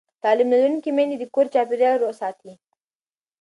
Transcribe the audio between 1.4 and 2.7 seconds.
چاپېریال روغ ساتي.